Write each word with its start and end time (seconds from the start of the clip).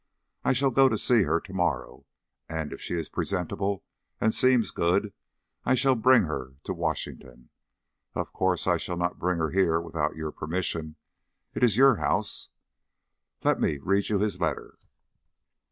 I 0.43 0.53
shall 0.53 0.71
go 0.71 0.89
to 0.89 0.97
see 0.97 1.21
her 1.25 1.39
to 1.39 1.53
morrow, 1.53 2.07
and 2.49 2.73
if 2.73 2.81
she 2.81 2.95
is 2.95 3.07
presentable 3.07 3.83
and 4.19 4.33
seems 4.33 4.71
good 4.71 5.13
I 5.63 5.75
shall 5.75 5.93
bring 5.93 6.23
her 6.23 6.55
to 6.63 6.73
Washington. 6.73 7.51
Of 8.15 8.33
course 8.33 8.65
I 8.65 8.77
shall 8.77 8.97
not 8.97 9.19
bring 9.19 9.37
her 9.37 9.51
here 9.51 9.79
without 9.79 10.15
your 10.15 10.31
permission 10.31 10.95
it 11.53 11.63
is 11.63 11.77
your 11.77 11.97
house. 11.97 12.49
Let 13.43 13.61
me 13.61 13.77
read 13.77 14.09
you 14.09 14.17
his 14.17 14.41
letter." 14.41 14.79